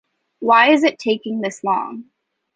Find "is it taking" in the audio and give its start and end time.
0.71-1.41